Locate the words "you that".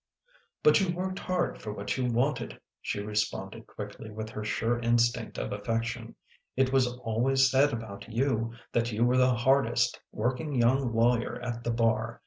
8.11-8.91